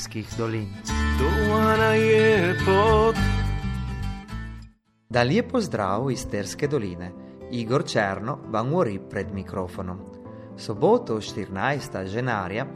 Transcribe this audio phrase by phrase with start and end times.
[0.00, 0.68] isterskih dolin.
[1.94, 2.56] Je.
[5.08, 7.12] Da lijepo zdrav iz Terske doline,
[7.52, 9.98] Igor Černo vam uri pred mikrofonom.
[10.56, 12.06] Soboto 14.
[12.06, 12.66] ženarja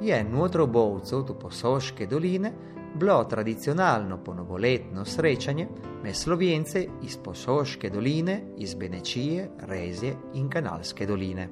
[0.00, 2.52] je nuotro bovcev tu Posoške doline
[2.94, 5.68] bilo tradicionalno ponovoletno srečanje
[6.02, 11.48] med slovence iz Posoške doline, iz Benečije, Rezije in Kanalske doline.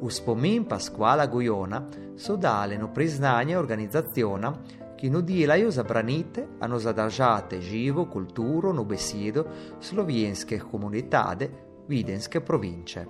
[0.00, 4.52] V spomin Pasquala Gujona so daleno priznanje organizacijona,
[4.96, 9.44] ki nudilajo zabranite, ano zadržate živo kulturo no besedo
[9.80, 11.48] slovenske komunitade
[11.88, 13.06] Videnske province.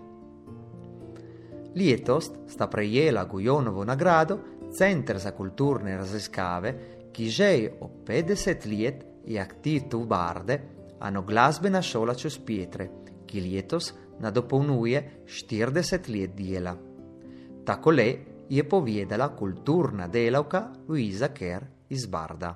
[1.76, 4.38] Letos sta prejela Gujonovo nagrado
[4.72, 6.74] Center za kulturne raziskave,
[7.12, 7.50] ki že
[7.80, 10.60] o 50 let je aktiv v Barde,
[11.00, 12.88] ano glasbena šola čez Pietre,
[13.26, 16.76] ki letos nadopolnjuje 40 let dela.
[17.64, 18.08] Tako le
[18.48, 22.54] je povedala kulturna delavka Luisa Kerr iz Barda.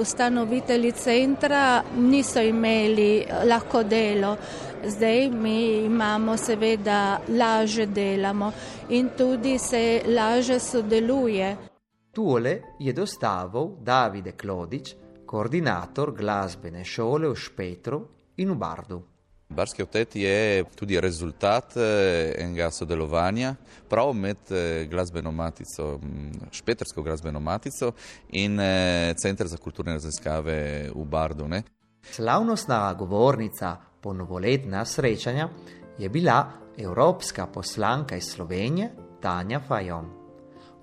[0.00, 4.36] Ustanovitelji centra niso imeli lahko delo,
[4.86, 8.52] zdaj mi imamo seveda laže delamo
[8.88, 11.56] in tudi se laže sodeluje.
[12.10, 14.94] Tole je dostavil Davide Klodič,
[15.26, 18.00] koordinator glasbene šole v Špetru
[18.36, 19.02] in v Bardu.
[19.50, 23.54] Barski otet je tudi rezultat eh, enega sodelovanja
[23.88, 25.98] prav med eh, glasbeno matico,
[26.50, 27.92] Špetrsko glasbeno matico
[28.28, 31.48] in eh, Center za kulturne raziskave v Bardu.
[31.48, 31.62] Ne.
[32.02, 35.48] Slavnostna govornica ponovoletna srečanja
[35.98, 36.46] je bila
[36.78, 38.90] evropska poslanka iz Slovenije
[39.20, 40.06] Tanja Fajon.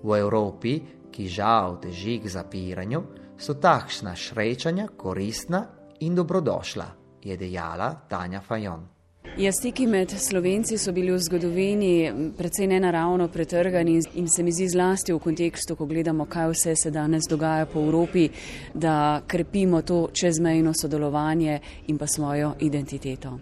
[0.02, 0.80] V Evropi,
[1.10, 3.02] ki žal teži k zapiranju,
[3.38, 5.64] so takšna srečanja koristna
[6.00, 8.98] in dobrodošla je dejala Tanja Fajon.
[9.36, 14.68] Ja, stiki med slovenci so bili v zgodovini precej nenaravno pretrgani in se mi zdi
[14.68, 18.28] zlasti v kontekstu, ko gledamo, kaj vse se danes dogaja po Evropi,
[18.74, 23.38] da krepimo to čezmejno sodelovanje in pa svojo identiteto.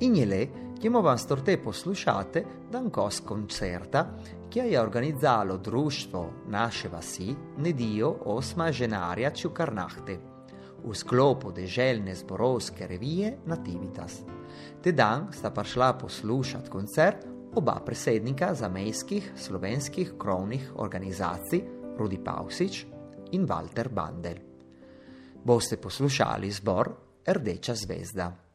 [0.00, 0.46] In je le,
[0.80, 4.06] kjemo vam storte poslušate, dan kos koncerta,
[4.50, 8.72] ki je organizalo društvo naše vasi, nedijo 8.
[8.72, 10.31] ženarja Čukarnahte
[10.84, 14.20] v sklopu deželjne zborovske revije Nativitas.
[14.82, 21.62] Te dan sta prišla poslušati koncert oba predsednika zamejskih slovenskih krovnih organizacij
[21.98, 22.86] Rudi Pavsič
[23.32, 24.38] in Walter Bandel.
[25.44, 26.92] Boste poslušali zbor
[27.26, 28.51] Rdeča zvezda.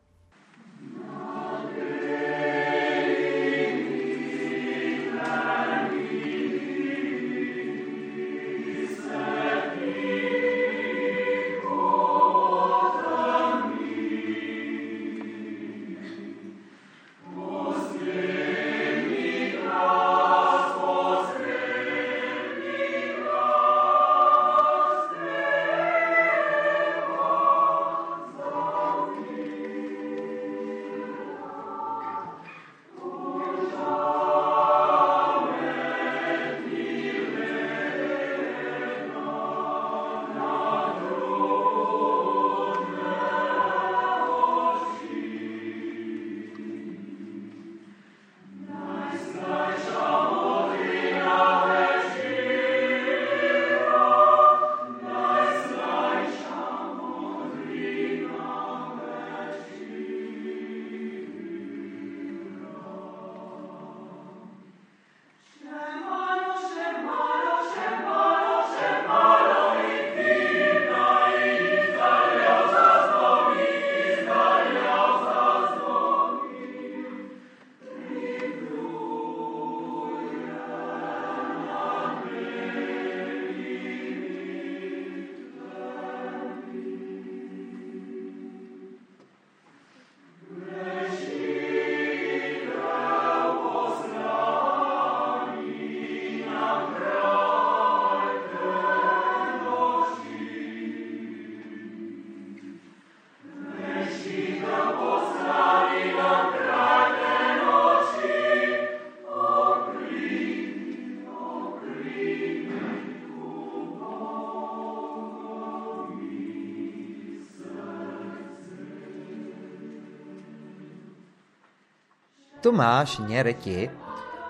[122.68, 123.90] Tomaš nje rekje,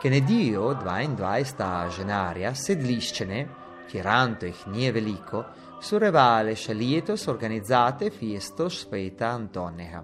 [0.02, 3.42] che ne dio 22 ženarja sedliščene,
[3.86, 5.44] chiaranto ih nie veliko,
[5.80, 10.02] surevale šalietos organizzate fiesto sveta Antoneha.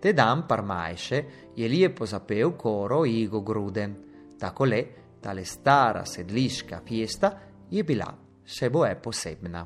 [0.00, 1.22] Te dan parmajše
[1.54, 3.94] je lijepo zapeo koro Igo Gruden,
[4.40, 4.82] tako le
[5.20, 7.30] tale stara sedliška fiesta
[7.70, 8.10] je bila
[8.42, 9.62] še bo je posebna.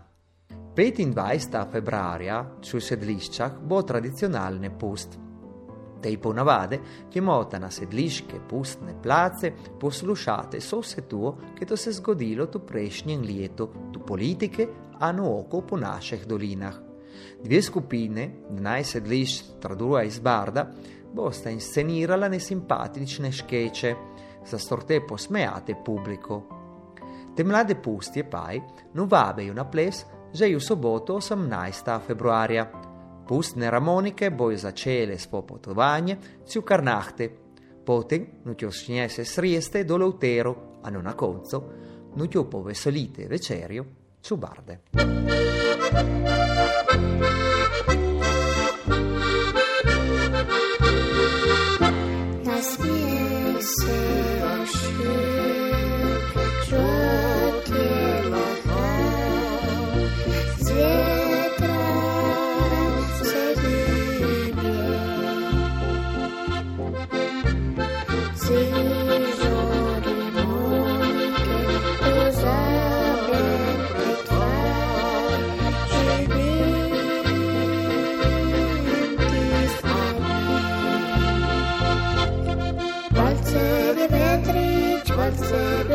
[0.77, 1.65] 25.
[1.73, 5.30] februarja sul sedliščah bo tradicionalne pust.
[6.01, 6.79] Tej ponavade,
[7.13, 12.61] ki mota na sedliške pustne place, poslušate so se to, ki to se zgodilo tu
[12.67, 14.69] prejšnjem letu, tu politike,
[15.01, 16.81] a no oko po naših dolinah.
[17.45, 20.67] Dve skupine, dnaj sedlišč Tradura iz Barda,
[21.13, 23.95] bosta inscenirala nesimpatične škeče,
[24.47, 26.43] za storte posmejate publiko.
[27.37, 28.61] Te mlade pustje paj,
[28.95, 32.01] no vabejo na ples, že v soboto 18.
[32.07, 32.90] februarja.
[33.31, 37.29] pustne ramonike bo je začele spopotovanje si v Karnahte,
[37.87, 41.63] potem nutjo šinjese srijeste do Leutero, a non a koncu,
[42.17, 43.85] nutjo poveselite večerjo
[44.23, 44.79] čubarde.
[45.93, 46.80] Thank you.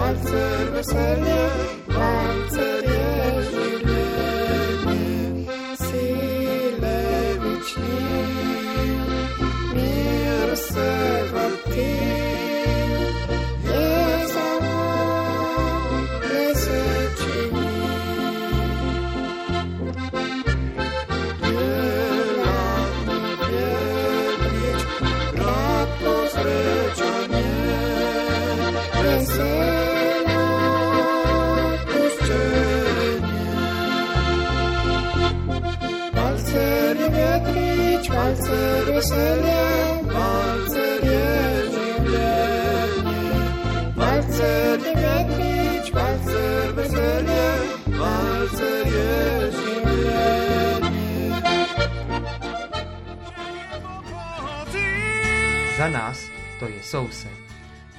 [55.84, 56.18] Za nas
[56.60, 57.28] to je vse.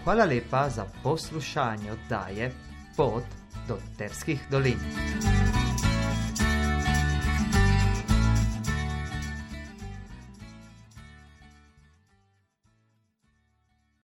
[0.03, 2.51] Hvala lepa za poslušanje oddaje
[2.97, 3.23] Pot
[3.67, 4.79] do Terskih dolin.